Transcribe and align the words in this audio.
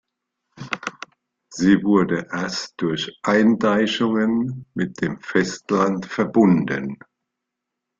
Sie 1.51 1.83
wurde 1.83 2.27
erst 2.31 2.73
durch 2.77 3.15
Eindeichungen 3.21 4.65
mit 4.73 4.99
dem 4.99 5.21
Festland 5.21 6.07
verbunden. 6.07 6.97